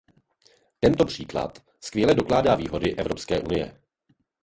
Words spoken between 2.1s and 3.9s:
dokládá výhody Evropské unie.